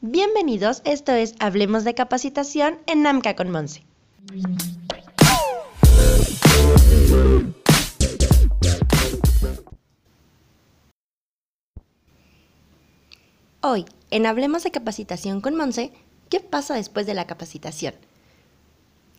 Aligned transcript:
Bienvenidos, 0.00 0.80
esto 0.84 1.12
es 1.12 1.34
Hablemos 1.38 1.84
de 1.84 1.94
Capacitación 1.94 2.78
en 2.86 3.02
NAMCA 3.02 3.36
con 3.36 3.50
Monse. 3.50 3.84
Hoy, 13.60 13.84
en 14.10 14.24
Hablemos 14.24 14.64
de 14.64 14.70
Capacitación 14.70 15.42
con 15.42 15.54
Monse, 15.54 15.92
¿qué 16.30 16.40
pasa 16.40 16.74
después 16.74 17.04
de 17.06 17.12
la 17.12 17.26
capacitación? 17.26 17.94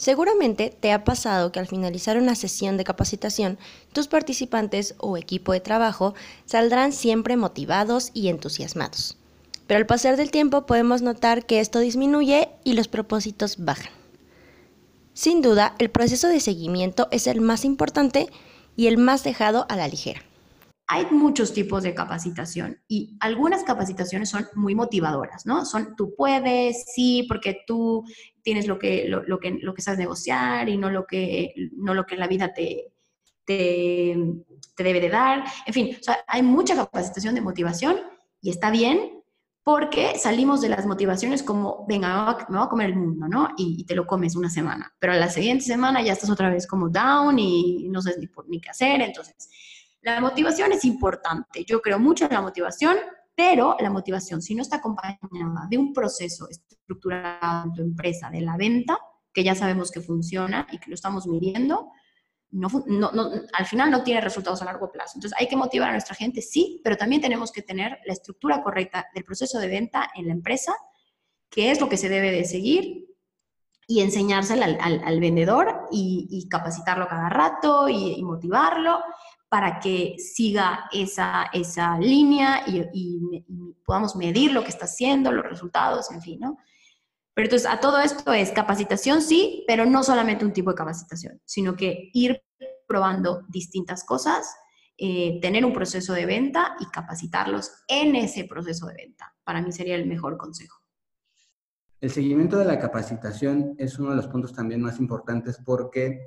Seguramente 0.00 0.74
te 0.80 0.92
ha 0.92 1.04
pasado 1.04 1.52
que 1.52 1.58
al 1.58 1.66
finalizar 1.66 2.16
una 2.16 2.34
sesión 2.34 2.78
de 2.78 2.84
capacitación, 2.84 3.58
tus 3.92 4.08
participantes 4.08 4.94
o 4.96 5.18
equipo 5.18 5.52
de 5.52 5.60
trabajo 5.60 6.14
saldrán 6.46 6.94
siempre 6.94 7.36
motivados 7.36 8.10
y 8.14 8.28
entusiasmados. 8.28 9.18
Pero 9.66 9.76
al 9.76 9.84
pasar 9.84 10.16
del 10.16 10.30
tiempo 10.30 10.64
podemos 10.64 11.02
notar 11.02 11.44
que 11.44 11.60
esto 11.60 11.80
disminuye 11.80 12.48
y 12.64 12.72
los 12.72 12.88
propósitos 12.88 13.62
bajan. 13.62 13.92
Sin 15.12 15.42
duda, 15.42 15.74
el 15.78 15.90
proceso 15.90 16.28
de 16.28 16.40
seguimiento 16.40 17.08
es 17.10 17.26
el 17.26 17.42
más 17.42 17.66
importante 17.66 18.30
y 18.76 18.86
el 18.86 18.96
más 18.96 19.22
dejado 19.22 19.66
a 19.68 19.76
la 19.76 19.86
ligera. 19.86 20.22
Hay 20.92 21.06
muchos 21.12 21.52
tipos 21.54 21.84
de 21.84 21.94
capacitación 21.94 22.80
y 22.88 23.16
algunas 23.20 23.62
capacitaciones 23.62 24.28
son 24.28 24.48
muy 24.54 24.74
motivadoras, 24.74 25.46
¿no? 25.46 25.64
Son 25.64 25.94
tú 25.94 26.14
puedes, 26.16 26.84
sí, 26.92 27.26
porque 27.28 27.58
tú 27.64 28.04
tienes 28.42 28.66
lo 28.66 28.76
que, 28.78 29.06
lo, 29.06 29.38
que, 29.38 29.58
lo 29.62 29.72
que 29.72 29.82
sabes 29.82 30.00
negociar 30.00 30.68
y 30.68 30.76
no 30.76 30.90
lo 30.90 31.06
que, 31.06 31.54
no 31.76 31.94
lo 31.94 32.06
que 32.06 32.16
la 32.16 32.26
vida 32.26 32.52
te, 32.52 32.92
te, 33.44 34.16
te 34.74 34.82
debe 34.82 35.00
de 35.00 35.10
dar. 35.10 35.44
En 35.64 35.72
fin, 35.72 35.96
hay 36.26 36.42
mucha 36.42 36.74
capacitación 36.74 37.36
de 37.36 37.40
motivación 37.40 37.96
y 38.40 38.50
está 38.50 38.70
bien, 38.72 39.20
porque 39.62 40.18
salimos 40.18 40.60
de 40.60 40.70
las 40.70 40.86
motivaciones 40.86 41.42
como, 41.42 41.84
venga, 41.86 42.46
me 42.48 42.56
voy 42.56 42.66
a 42.66 42.70
comer 42.70 42.90
el 42.90 42.96
mundo, 42.96 43.28
¿no? 43.28 43.50
Y, 43.56 43.84
te 43.84 43.94
lo 43.94 44.06
comes 44.06 44.34
una 44.34 44.50
semana, 44.50 44.92
pero 44.98 45.12
a 45.12 45.16
la 45.16 45.28
siguiente 45.28 45.64
semana 45.64 46.02
ya 46.02 46.14
estás 46.14 46.30
otra 46.30 46.50
vez 46.50 46.66
como 46.66 46.88
down 46.88 47.38
y 47.38 47.88
no 47.88 48.00
sabes 48.00 48.18
ni, 48.18 48.26
por, 48.26 48.48
ni 48.48 48.60
qué 48.60 48.70
hacer. 48.70 49.02
Entonces, 49.02 49.48
la 50.02 50.20
motivación 50.20 50.72
es 50.72 50.84
importante. 50.84 51.64
Yo 51.64 51.80
creo 51.80 51.98
mucho 51.98 52.24
en 52.24 52.32
la 52.32 52.40
motivación, 52.40 52.96
pero 53.34 53.76
la 53.80 53.90
motivación, 53.90 54.42
si 54.42 54.54
no 54.54 54.62
está 54.62 54.76
acompañada 54.76 55.66
de 55.68 55.78
un 55.78 55.92
proceso 55.92 56.48
estructurado 56.48 57.64
en 57.64 57.74
tu 57.74 57.82
empresa 57.82 58.30
de 58.30 58.40
la 58.40 58.56
venta, 58.56 58.98
que 59.32 59.44
ya 59.44 59.54
sabemos 59.54 59.90
que 59.90 60.00
funciona 60.00 60.66
y 60.72 60.78
que 60.78 60.90
lo 60.90 60.94
estamos 60.94 61.26
midiendo, 61.26 61.92
no, 62.52 62.68
al 63.52 63.66
final 63.66 63.90
no 63.90 64.02
tiene 64.02 64.20
resultados 64.20 64.60
a 64.60 64.64
largo 64.64 64.90
plazo. 64.90 65.12
Entonces 65.16 65.38
hay 65.38 65.48
que 65.48 65.56
motivar 65.56 65.90
a 65.90 65.92
nuestra 65.92 66.14
gente, 66.14 66.42
sí, 66.42 66.80
pero 66.82 66.96
también 66.96 67.22
tenemos 67.22 67.52
que 67.52 67.62
tener 67.62 67.98
la 68.06 68.12
estructura 68.12 68.62
correcta 68.62 69.06
del 69.14 69.24
proceso 69.24 69.58
de 69.58 69.68
venta 69.68 70.10
en 70.14 70.26
la 70.26 70.32
empresa, 70.32 70.74
qué 71.48 71.70
es 71.70 71.80
lo 71.80 71.88
que 71.88 71.96
se 71.96 72.08
debe 72.08 72.30
de 72.32 72.44
seguir 72.44 73.06
y 73.86 74.00
enseñárselo 74.00 74.64
al, 74.64 75.20
vendedor 75.20 75.88
y, 75.90 76.48
capacitarlo 76.48 77.08
cada 77.08 77.28
rato 77.28 77.88
y, 77.88 78.22
motivarlo 78.22 79.00
para 79.50 79.80
que 79.80 80.14
siga 80.16 80.88
esa, 80.92 81.50
esa 81.52 81.98
línea 81.98 82.62
y, 82.66 83.44
podamos 83.84 84.14
medir 84.14 84.52
lo 84.52 84.62
que 84.62 84.68
está 84.68 84.84
haciendo, 84.84 85.32
los 85.32 85.44
resultados, 85.44 86.12
en 86.12 86.22
fin, 86.22 86.38
¿no? 86.38 86.56
Pero 87.34 87.46
entonces 87.46 87.68
a 87.68 87.80
todo 87.80 87.98
esto 87.98 88.32
es 88.32 88.52
capacitación, 88.52 89.20
sí, 89.20 89.64
pero 89.66 89.84
no 89.84 90.04
solamente 90.04 90.44
un 90.44 90.52
tipo 90.52 90.70
de 90.70 90.76
capacitación, 90.76 91.40
sino 91.44 91.74
que 91.74 92.10
ir 92.12 92.40
probando 92.86 93.42
distintas 93.48 94.04
cosas, 94.04 94.54
eh, 94.96 95.40
tener 95.42 95.64
un 95.64 95.72
proceso 95.72 96.12
de 96.12 96.26
venta 96.26 96.76
y 96.78 96.86
capacitarlos 96.86 97.72
en 97.88 98.14
ese 98.14 98.44
proceso 98.44 98.86
de 98.86 98.94
venta. 98.94 99.34
Para 99.42 99.60
mí 99.60 99.72
sería 99.72 99.96
el 99.96 100.06
mejor 100.06 100.36
consejo. 100.36 100.78
El 102.00 102.10
seguimiento 102.10 102.56
de 102.56 102.66
la 102.66 102.78
capacitación 102.78 103.74
es 103.78 103.98
uno 103.98 104.10
de 104.10 104.16
los 104.16 104.28
puntos 104.28 104.52
también 104.52 104.80
más 104.80 105.00
importantes 105.00 105.58
porque 105.64 106.20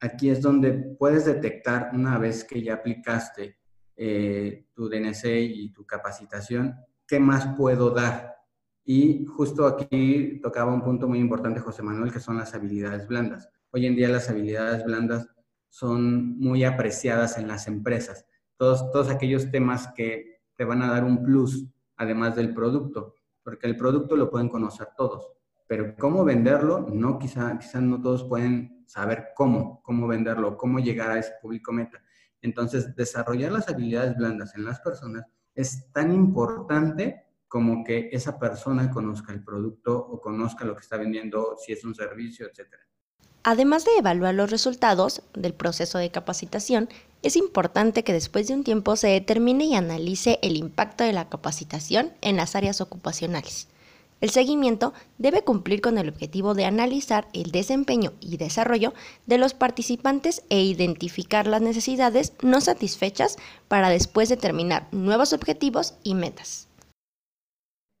aquí 0.00 0.30
es 0.30 0.40
donde 0.40 0.72
puedes 0.72 1.24
detectar 1.24 1.90
una 1.92 2.18
vez 2.18 2.44
que 2.44 2.62
ya 2.62 2.74
aplicaste 2.74 3.58
eh, 3.96 4.66
tu 4.74 4.88
DNC 4.88 5.24
y 5.24 5.72
tu 5.72 5.84
capacitación, 5.84 6.74
qué 7.06 7.18
más 7.18 7.56
puedo 7.56 7.90
dar 7.90 8.38
y 8.90 9.26
justo 9.26 9.66
aquí 9.66 10.40
tocaba 10.42 10.72
un 10.72 10.82
punto 10.82 11.06
muy 11.06 11.18
importante 11.18 11.60
José 11.60 11.82
Manuel, 11.82 12.10
que 12.10 12.20
son 12.20 12.38
las 12.38 12.54
habilidades 12.54 13.06
blandas. 13.06 13.50
Hoy 13.70 13.84
en 13.84 13.94
día 13.94 14.08
las 14.08 14.30
habilidades 14.30 14.82
blandas 14.82 15.28
son 15.68 16.38
muy 16.38 16.64
apreciadas 16.64 17.36
en 17.36 17.48
las 17.48 17.66
empresas. 17.66 18.24
Todos, 18.56 18.90
todos 18.90 19.10
aquellos 19.10 19.50
temas 19.50 19.92
que 19.94 20.40
te 20.56 20.64
van 20.64 20.80
a 20.80 20.90
dar 20.90 21.04
un 21.04 21.22
plus, 21.22 21.66
además 21.98 22.34
del 22.34 22.54
producto, 22.54 23.14
porque 23.42 23.66
el 23.66 23.76
producto 23.76 24.16
lo 24.16 24.30
pueden 24.30 24.48
conocer 24.48 24.88
todos, 24.96 25.28
pero 25.68 25.94
cómo 25.96 26.24
venderlo, 26.24 26.80
no, 26.90 27.18
quizá, 27.18 27.56
quizá 27.58 27.80
no 27.80 28.00
todos 28.00 28.24
pueden 28.24 28.84
saber 28.86 29.28
cómo, 29.36 29.82
cómo 29.82 30.08
venderlo, 30.08 30.56
cómo 30.56 30.80
llegar 30.80 31.10
a 31.10 31.18
ese 31.18 31.32
público 31.42 31.72
meta. 31.72 32.02
Entonces, 32.40 32.96
desarrollar 32.96 33.52
las 33.52 33.68
habilidades 33.68 34.16
blandas 34.16 34.54
en 34.56 34.64
las 34.64 34.80
personas 34.80 35.26
es 35.54 35.92
tan 35.92 36.12
importante 36.12 37.26
como 37.48 37.84
que 37.84 38.08
esa 38.12 38.38
persona 38.38 38.90
conozca 38.90 39.32
el 39.32 39.44
producto 39.44 39.96
o 39.98 40.20
conozca 40.20 40.64
lo 40.64 40.74
que 40.74 40.82
está 40.82 40.96
vendiendo, 40.96 41.56
si 41.58 41.72
es 41.72 41.84
un 41.84 41.94
servicio, 41.94 42.46
etc. 42.46 42.74
Además 43.42 43.84
de 43.84 43.90
evaluar 43.98 44.34
los 44.34 44.50
resultados 44.50 45.22
del 45.34 45.54
proceso 45.54 45.98
de 45.98 46.10
capacitación, 46.10 46.88
es 47.22 47.36
importante 47.36 48.04
que 48.04 48.12
después 48.12 48.48
de 48.48 48.54
un 48.54 48.64
tiempo 48.64 48.96
se 48.96 49.08
determine 49.08 49.64
y 49.64 49.74
analice 49.74 50.38
el 50.42 50.56
impacto 50.56 51.04
de 51.04 51.12
la 51.12 51.28
capacitación 51.28 52.12
en 52.22 52.36
las 52.36 52.54
áreas 52.54 52.80
ocupacionales. 52.80 53.68
El 54.20 54.30
seguimiento 54.30 54.92
debe 55.16 55.44
cumplir 55.44 55.80
con 55.80 55.96
el 55.96 56.08
objetivo 56.08 56.54
de 56.54 56.64
analizar 56.64 57.28
el 57.32 57.52
desempeño 57.52 58.12
y 58.20 58.36
desarrollo 58.36 58.92
de 59.26 59.38
los 59.38 59.54
participantes 59.54 60.42
e 60.50 60.60
identificar 60.62 61.46
las 61.46 61.62
necesidades 61.62 62.34
no 62.42 62.60
satisfechas 62.60 63.36
para 63.68 63.90
después 63.90 64.28
determinar 64.28 64.88
nuevos 64.92 65.32
objetivos 65.32 65.96
y 66.02 66.14
metas. 66.14 66.68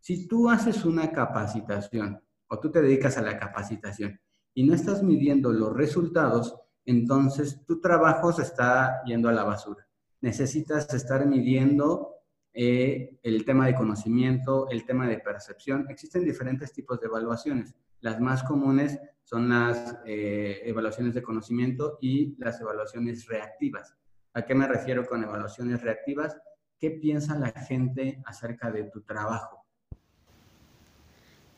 Si 0.00 0.26
tú 0.26 0.50
haces 0.50 0.84
una 0.84 1.12
capacitación 1.12 2.22
o 2.48 2.58
tú 2.58 2.70
te 2.70 2.82
dedicas 2.82 3.16
a 3.16 3.22
la 3.22 3.38
capacitación 3.38 4.20
y 4.52 4.64
no 4.64 4.74
estás 4.74 5.02
midiendo 5.02 5.50
los 5.50 5.72
resultados, 5.72 6.56
entonces 6.84 7.64
tu 7.64 7.80
trabajo 7.80 8.32
se 8.32 8.42
está 8.42 9.02
yendo 9.06 9.30
a 9.30 9.32
la 9.32 9.44
basura. 9.44 9.86
Necesitas 10.20 10.92
estar 10.92 11.24
midiendo 11.26 12.11
eh, 12.54 13.18
el 13.22 13.44
tema 13.44 13.66
de 13.66 13.74
conocimiento, 13.74 14.68
el 14.70 14.84
tema 14.84 15.08
de 15.08 15.18
percepción. 15.18 15.86
Existen 15.88 16.24
diferentes 16.24 16.72
tipos 16.72 17.00
de 17.00 17.06
evaluaciones. 17.06 17.74
Las 18.00 18.20
más 18.20 18.42
comunes 18.42 18.98
son 19.22 19.48
las 19.48 19.98
eh, 20.04 20.60
evaluaciones 20.64 21.14
de 21.14 21.22
conocimiento 21.22 21.98
y 22.00 22.34
las 22.38 22.60
evaluaciones 22.60 23.26
reactivas. 23.26 23.96
¿A 24.34 24.42
qué 24.42 24.54
me 24.54 24.66
refiero 24.66 25.06
con 25.06 25.22
evaluaciones 25.22 25.82
reactivas? 25.82 26.36
¿Qué 26.78 26.90
piensa 26.90 27.38
la 27.38 27.52
gente 27.52 28.20
acerca 28.26 28.70
de 28.70 28.84
tu 28.84 29.02
trabajo? 29.02 29.64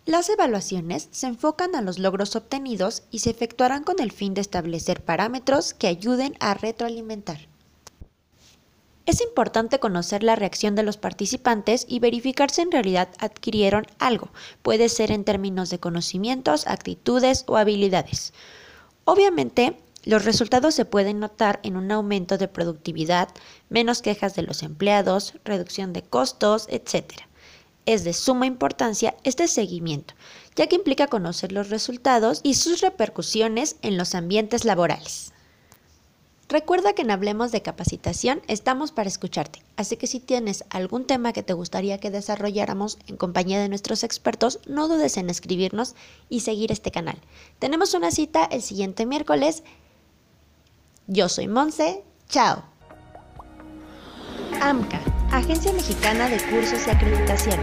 Las 0.06 0.28
evaluaciones 0.28 1.08
se 1.12 1.26
enfocan 1.26 1.74
a 1.74 1.80
los 1.80 1.98
logros 1.98 2.36
obtenidos 2.36 3.04
y 3.10 3.20
se 3.20 3.30
efectuarán 3.30 3.84
con 3.84 4.00
el 4.00 4.12
fin 4.12 4.34
de 4.34 4.42
establecer 4.42 5.02
parámetros 5.02 5.72
que 5.72 5.86
ayuden 5.86 6.34
a 6.40 6.52
retroalimentar. 6.52 7.53
Es 9.06 9.20
importante 9.20 9.78
conocer 9.78 10.22
la 10.22 10.34
reacción 10.34 10.74
de 10.74 10.82
los 10.82 10.96
participantes 10.96 11.84
y 11.88 11.98
verificar 11.98 12.50
si 12.50 12.62
en 12.62 12.72
realidad 12.72 13.08
adquirieron 13.18 13.86
algo, 13.98 14.30
puede 14.62 14.88
ser 14.88 15.10
en 15.10 15.24
términos 15.24 15.68
de 15.70 15.78
conocimientos, 15.78 16.66
actitudes 16.66 17.44
o 17.46 17.56
habilidades. 17.56 18.32
Obviamente, 19.04 19.76
los 20.04 20.24
resultados 20.24 20.74
se 20.74 20.86
pueden 20.86 21.20
notar 21.20 21.60
en 21.62 21.76
un 21.76 21.90
aumento 21.92 22.38
de 22.38 22.48
productividad, 22.48 23.28
menos 23.68 24.00
quejas 24.00 24.34
de 24.34 24.42
los 24.42 24.62
empleados, 24.62 25.34
reducción 25.44 25.92
de 25.92 26.02
costos, 26.02 26.66
etc 26.70 27.24
es 27.86 28.04
de 28.04 28.12
suma 28.12 28.46
importancia 28.46 29.14
este 29.24 29.48
seguimiento, 29.48 30.14
ya 30.56 30.66
que 30.66 30.76
implica 30.76 31.06
conocer 31.06 31.52
los 31.52 31.70
resultados 31.70 32.40
y 32.42 32.54
sus 32.54 32.80
repercusiones 32.80 33.76
en 33.82 33.98
los 33.98 34.14
ambientes 34.14 34.64
laborales. 34.64 35.33
Recuerda 36.48 36.92
que 36.92 37.02
en 37.02 37.10
Hablemos 37.10 37.52
de 37.52 37.62
Capacitación 37.62 38.42
estamos 38.48 38.92
para 38.92 39.08
escucharte, 39.08 39.62
así 39.76 39.96
que 39.96 40.06
si 40.06 40.20
tienes 40.20 40.64
algún 40.70 41.06
tema 41.06 41.32
que 41.32 41.42
te 41.42 41.54
gustaría 41.54 41.98
que 41.98 42.10
desarrolláramos 42.10 42.98
en 43.06 43.16
compañía 43.16 43.60
de 43.60 43.68
nuestros 43.68 44.04
expertos, 44.04 44.60
no 44.66 44.88
dudes 44.88 45.16
en 45.16 45.30
escribirnos 45.30 45.94
y 46.28 46.40
seguir 46.40 46.70
este 46.70 46.90
canal. 46.90 47.16
Tenemos 47.58 47.94
una 47.94 48.10
cita 48.10 48.44
el 48.44 48.62
siguiente 48.62 49.06
miércoles. 49.06 49.62
Yo 51.06 51.28
soy 51.28 51.48
Monse, 51.48 52.02
chao. 52.28 52.64
AMCA 54.60 55.00
Agencia 55.34 55.72
Mexicana 55.72 56.28
de 56.28 56.36
Cursos 56.48 56.86
y 56.86 56.90
Acreditación. 56.90 57.58